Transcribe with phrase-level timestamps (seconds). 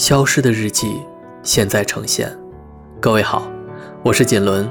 [0.00, 1.02] 消失的日记
[1.42, 2.34] 现在呈现。
[3.02, 3.46] 各位好，
[4.02, 4.66] 我是锦纶，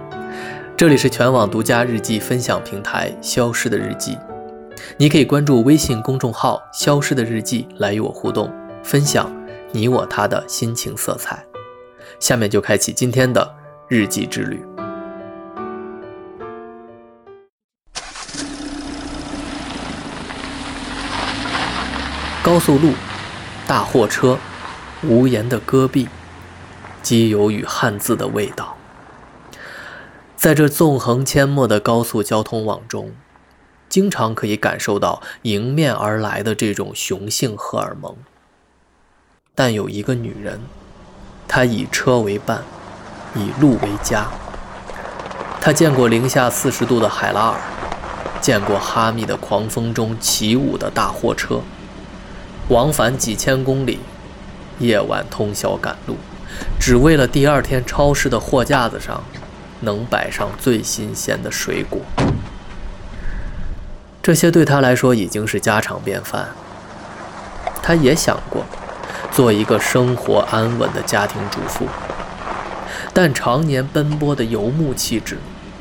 [0.75, 4.15] 这里是全网独家日记分享平台《消失的日记》，
[4.97, 8.51] 你可以关注微信公众号“消失的日记”来与我互动，
[8.83, 9.31] 分享
[9.71, 11.45] 你我他的心情色彩。
[12.19, 13.55] 下面就开启今天的
[13.87, 14.59] 日记之旅。
[22.41, 22.93] 高速路，
[23.67, 24.35] 大货车。
[25.01, 26.09] 无言的戈壁，
[27.01, 28.75] 机油与汉字的味道，
[30.35, 33.13] 在这纵横阡陌的高速交通网中，
[33.87, 38.13] 经常可以感受到迎面而来的这种雄性荷尔蒙。
[39.55, 40.59] 但有一个女人，
[41.47, 42.63] 她以车为伴，
[43.35, 44.27] 以路为家。
[45.61, 47.61] 她见过零下四十度的海拉尔，
[48.41, 51.61] 见过哈密的狂风中起舞的大货车，
[52.67, 53.99] 往返几千公里。
[54.79, 56.15] 夜晚通宵赶路，
[56.79, 59.23] 只为了第二天超市的货架子上
[59.81, 61.99] 能摆上最新鲜的水果。
[64.21, 66.49] 这些对他来说已经是家常便饭。
[67.81, 68.63] 他也想过
[69.31, 71.87] 做一个生活安稳的家庭主妇，
[73.13, 75.37] 但常年奔波的游牧气质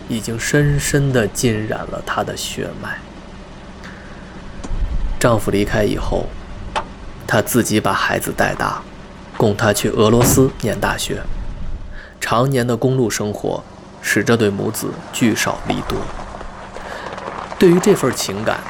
[0.08, 2.98] 已经深深地浸染了她的血脉。
[5.20, 6.26] 丈夫离开以后。
[7.30, 8.80] 他自己把孩子带大，
[9.36, 11.20] 供他去俄罗斯念大学。
[12.18, 13.62] 常年的公路生活
[14.00, 15.98] 使这对母子聚少离多。
[17.58, 18.60] 对于这份情感，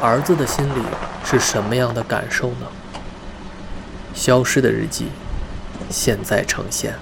[0.00, 0.82] 儿子的心里
[1.22, 2.66] 是什么样的感受呢？
[4.14, 5.08] 消失的日记，
[5.90, 6.94] 现在呈现。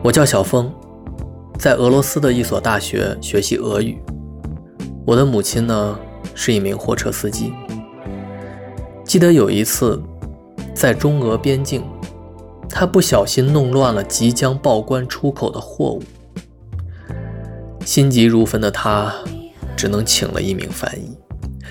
[0.00, 0.72] 我叫小峰。
[1.64, 3.98] 在俄罗斯的一所大学学习俄语。
[5.06, 5.98] 我的母亲呢
[6.34, 7.54] 是一名货车司机。
[9.02, 9.98] 记得有一次，
[10.74, 11.82] 在中俄边境，
[12.68, 16.02] 她不小心弄乱了即将报关出口的货物。
[17.82, 19.14] 心急如焚的她，
[19.74, 21.16] 只能请了一名翻译，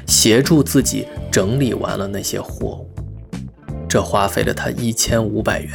[0.08, 2.90] 协助自己整理完了那些货物。
[3.88, 5.70] 这花费了她一千五百元。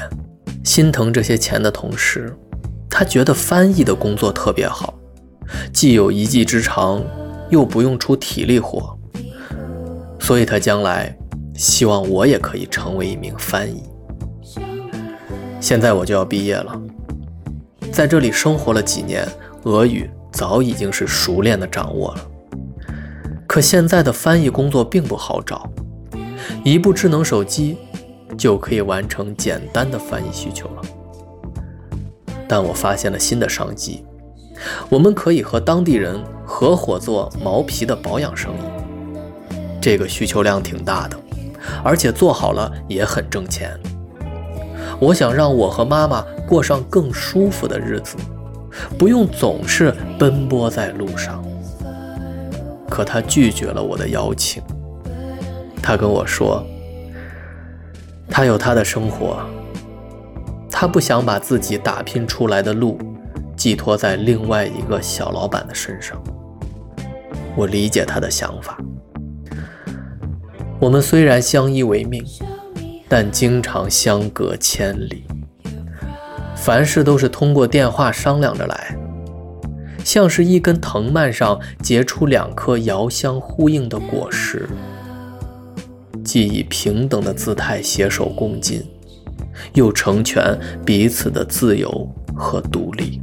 [0.64, 2.36] 心疼这些钱的同时，
[2.98, 4.92] 他觉得翻译的工作特别好，
[5.72, 7.00] 既有一技之长，
[7.48, 8.98] 又不用出体力活，
[10.18, 11.16] 所以他将来
[11.54, 13.84] 希望我也可以成为一名翻译。
[15.60, 16.76] 现在我就要毕业了，
[17.92, 19.24] 在这里生活了几年，
[19.62, 22.20] 俄语早已经是熟练的掌握了。
[23.46, 25.70] 可现在的翻译工作并不好找，
[26.64, 27.76] 一部智能手机
[28.36, 30.82] 就可以完成简单的翻译需求了。
[32.48, 34.02] 但我发现了新的商机，
[34.88, 41.16] 我们可以和当地人合伙做毛皮的保养生意，这个需求量挺大的，
[41.84, 43.78] 而且做好了也很挣钱。
[44.98, 48.16] 我想让我和妈妈过上更舒服的日子，
[48.98, 51.44] 不用总是奔波在路上。
[52.88, 54.62] 可他拒绝了我的邀请，
[55.82, 56.64] 他跟我说，
[58.30, 59.38] 他有他的生活。
[60.80, 62.96] 他不想把自己打拼出来的路
[63.56, 66.16] 寄托在另外一个小老板的身上。
[67.56, 68.78] 我理解他的想法。
[70.78, 72.24] 我们虽然相依为命，
[73.08, 75.24] 但经常相隔千里。
[76.54, 78.96] 凡事都是通过电话商量着来，
[80.04, 84.68] 像是一根藤蔓上结出两颗遥相呼应的果实，
[86.22, 88.86] 既以平等的姿态携手共进。
[89.74, 93.20] 又成全彼此的自由和独立。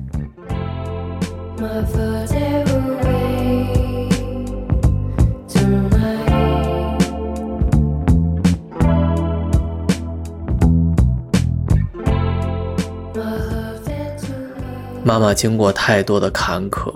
[15.04, 16.92] 妈妈经过太多的坎坷，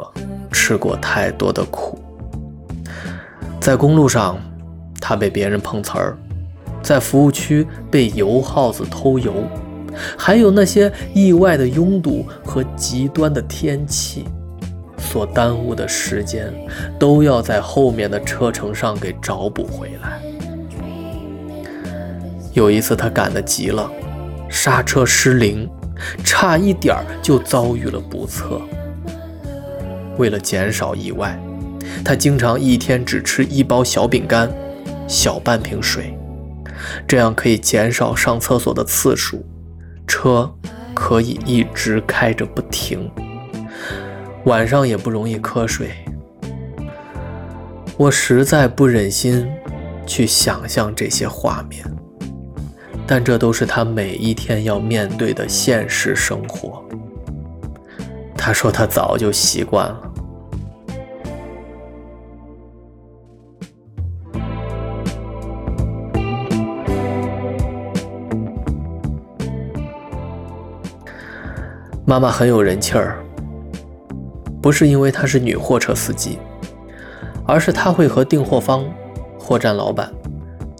[0.52, 1.98] 吃过太多的苦，
[3.62, 4.36] 在公路上，
[5.00, 6.18] 她被别人碰瓷儿。
[6.82, 9.34] 在服务区被油耗子偷油，
[10.18, 14.26] 还有那些意外的拥堵和极端的天气
[14.98, 16.54] 所耽误的时间，
[16.98, 20.22] 都要在后面的车程上给找补回来。
[22.54, 23.90] 有一次他赶得急了，
[24.50, 25.70] 刹车失灵，
[26.24, 28.62] 差一点就遭遇了不测。
[30.18, 31.40] 为了减少意外，
[32.04, 34.52] 他经常一天只吃一包小饼干，
[35.08, 36.18] 小半瓶水。
[37.08, 39.46] 这样可以减少上厕所的次数，
[40.08, 40.52] 车
[40.94, 43.10] 可以一直开着不停，
[44.46, 45.92] 晚上也不容易瞌睡。
[47.98, 49.48] 我实在不忍心
[50.06, 51.86] 去想象这些画面，
[53.06, 56.84] 但这都是他每一天要面对的现实生活。
[58.38, 60.09] 他说他早就习惯了。
[72.10, 73.24] 妈妈很有人气儿，
[74.64, 76.40] 不是因为她是女货车司机，
[77.46, 78.84] 而是她会和订货方、
[79.38, 80.12] 货站老板、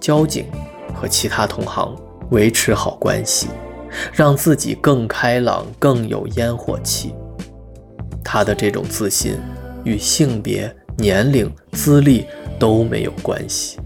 [0.02, 0.48] 交警
[0.92, 1.96] 和其他同行
[2.32, 3.48] 维持好关系，
[4.12, 7.14] 让自己更开朗、更有烟火气。
[8.24, 9.38] 她的这种自信
[9.84, 12.26] 与性别、年龄、资历
[12.58, 13.78] 都没有关系，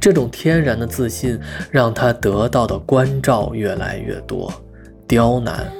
[0.00, 1.38] 这种天然的自信
[1.70, 4.52] 让她得到的关照越来越多，
[5.06, 5.72] 刁难。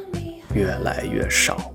[0.54, 1.72] 越来越少，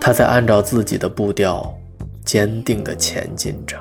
[0.00, 1.76] 他在按照自己的步调
[2.24, 3.78] 坚定地前进着。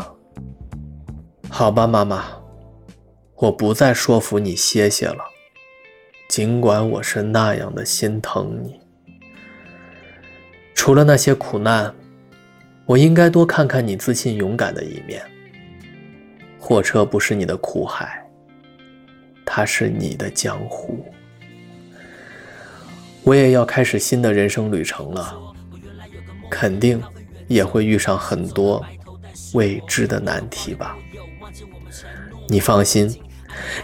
[1.49, 2.25] 好吧，妈妈，
[3.35, 5.23] 我不再说服你歇歇了，
[6.27, 8.79] 尽管我是那样的心疼你。
[10.73, 11.93] 除了那些苦难，
[12.85, 15.21] 我应该多看看你自信勇敢的一面。
[16.59, 18.27] 货车不是你的苦海，
[19.45, 21.05] 它是你的江湖。
[23.25, 25.35] 我也要开始新的人生旅程了，
[26.49, 27.01] 肯定
[27.47, 28.85] 也会遇上很多
[29.53, 30.95] 未知的难题吧。
[32.47, 33.19] 你放心，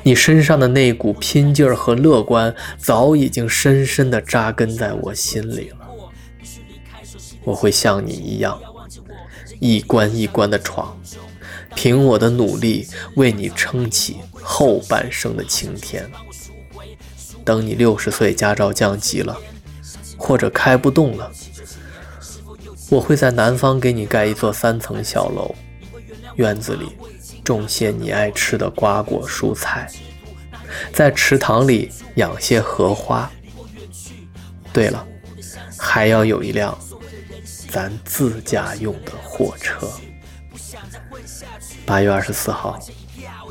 [0.03, 5.77] 你身上的那股拼劲儿和乐观早已经深深地扎根在我心里了。
[7.43, 8.61] 我会像你一样，
[9.59, 10.95] 一关一关的闯，
[11.73, 16.07] 凭我的努力为你撑起后半生的晴天。
[17.43, 19.37] 等你六十岁，驾照降级了，
[20.17, 21.31] 或者开不动了，
[22.89, 25.55] 我会在南方给你盖一座三层小楼，
[26.35, 26.97] 院子里
[27.43, 29.89] 种些你爱吃的瓜果蔬菜，
[30.93, 33.29] 在池塘里养些荷花。
[34.73, 35.05] 对了，
[35.77, 36.77] 还要有一辆
[37.69, 39.89] 咱自家用的货车。
[41.85, 42.79] 八月二十四号，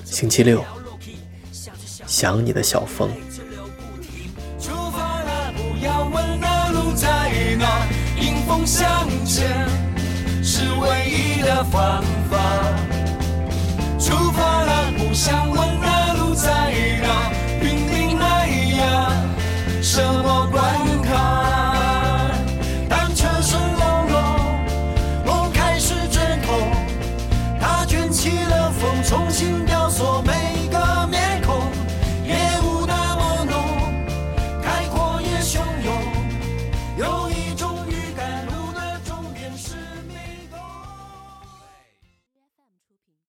[0.05, 0.65] 星期六，
[2.07, 3.11] 想你的小风
[5.82, 7.09] 要问那路在
[7.59, 7.87] 哪
[8.21, 9.67] 迎风向前
[10.43, 13.00] 是唯一的方法。